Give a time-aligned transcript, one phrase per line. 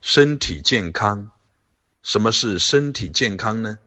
[0.00, 1.30] 身体健康。
[2.02, 3.78] 什么是身体健康呢？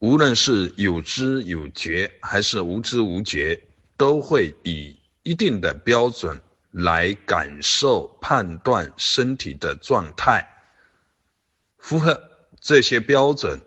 [0.00, 3.62] 无论是有知有觉还是无知无觉，
[3.96, 6.40] 都会以一定的标准
[6.72, 10.46] 来感受、判断身体的状态。
[11.78, 12.20] 符合
[12.60, 13.60] 这些标准，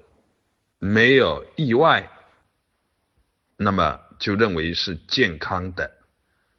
[0.80, 2.12] 没有意外，
[3.56, 5.90] 那么就认为是健康的。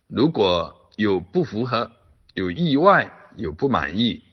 [0.06, 1.92] 如果有不符合、
[2.34, 4.24] 有意外、有不满意，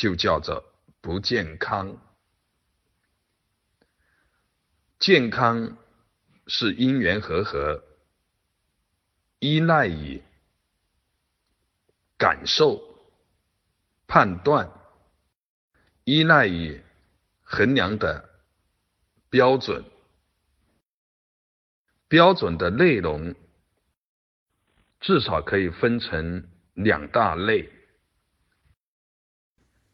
[0.00, 0.64] 就叫做
[1.02, 1.98] 不健康。
[4.98, 5.76] 健康
[6.46, 7.84] 是因缘和合，
[9.40, 10.22] 依赖于
[12.16, 12.80] 感受、
[14.06, 14.72] 判断，
[16.04, 16.82] 依赖于
[17.42, 18.30] 衡量的
[19.28, 19.84] 标准。
[22.08, 23.34] 标准的内容
[24.98, 27.79] 至少可以分成两大类。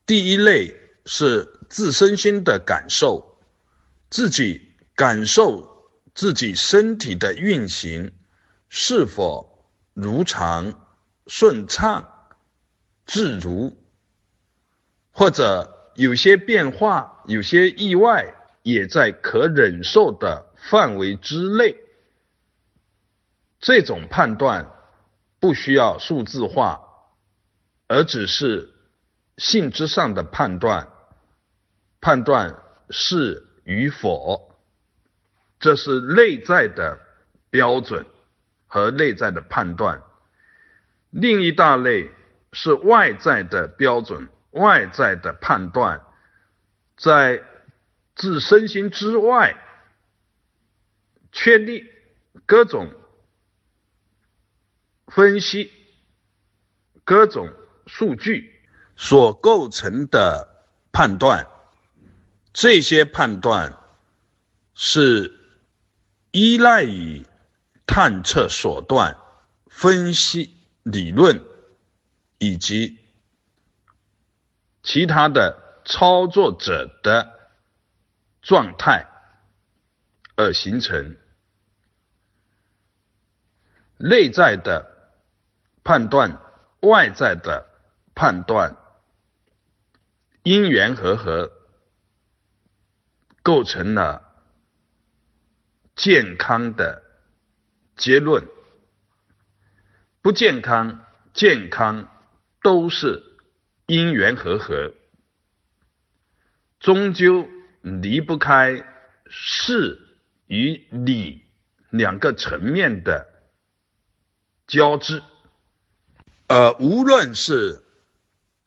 [0.06, 0.74] 第一类
[1.04, 3.38] 是自身心的感受，
[4.08, 4.64] 自己。
[4.96, 8.14] 感受自己身体的运行
[8.70, 10.72] 是否如常、
[11.26, 12.30] 顺畅、
[13.04, 13.76] 自如，
[15.10, 21.76] 或者有些变化、有些意外，也在可忍受的范围之内。
[23.60, 24.66] 这种判断
[25.38, 26.80] 不需要数字化，
[27.86, 28.72] 而只是
[29.36, 30.88] 性质上的判断，
[32.00, 34.58] 判断是与否。
[35.58, 37.00] 这是内在的
[37.50, 38.06] 标准
[38.66, 40.02] 和内在的判断。
[41.10, 42.10] 另一大类
[42.52, 46.02] 是外在的标准、外在的判断，
[46.96, 47.42] 在
[48.14, 49.56] 自身心之外
[51.32, 51.90] 确立
[52.44, 52.92] 各种
[55.06, 55.72] 分析、
[57.04, 57.50] 各种
[57.86, 58.55] 数据
[58.96, 61.46] 所构成的判断。
[62.52, 63.76] 这些判断
[64.74, 65.36] 是。
[66.36, 67.24] 依赖于
[67.86, 69.16] 探测手段、
[69.70, 71.42] 分析理论
[72.36, 72.98] 以及
[74.82, 77.50] 其他的操作者的
[78.42, 79.06] 状态
[80.34, 81.16] 而形成
[83.96, 85.14] 内在的
[85.84, 86.38] 判断、
[86.80, 87.66] 外在的
[88.14, 88.76] 判断，
[90.46, 91.50] 因缘和合
[93.42, 94.22] 构成了。
[95.96, 97.02] 健康的
[97.96, 98.46] 结论，
[100.22, 102.08] 不健康、健康
[102.62, 103.20] 都是
[103.86, 104.92] 因缘和合，
[106.78, 107.48] 终究
[107.80, 108.86] 离不开
[109.26, 109.98] 事
[110.46, 111.44] 与理
[111.90, 113.26] 两个层面的
[114.68, 115.20] 交织。
[116.46, 117.82] 呃，无论是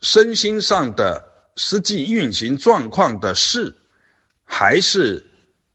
[0.02, 1.29] 身心上的
[1.60, 3.76] 实际运行状况的事，
[4.46, 5.26] 还是。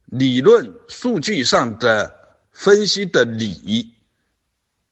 [0.06, 3.94] 理论数据上的分析的理，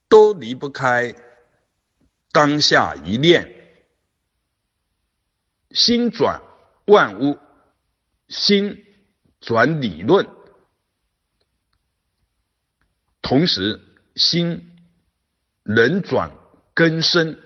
[0.09, 1.15] 都离不开
[2.33, 3.47] 当下一念，
[5.71, 6.43] 心转
[6.87, 7.39] 万物，
[8.27, 8.85] 心
[9.41, 10.27] 转理论，
[13.21, 13.81] 同时
[14.17, 14.75] 心
[15.63, 16.33] 能转
[16.75, 17.39] 根生，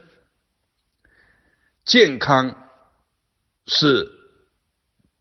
[1.84, 2.65] 健康
[3.66, 4.10] 是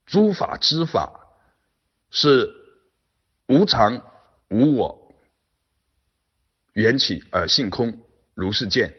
[0.06, 1.22] 诸法之法。
[2.11, 2.50] 是
[3.47, 4.01] 无常
[4.47, 5.13] 无我，
[6.72, 8.00] 缘起而性空，
[8.33, 8.95] 如是见。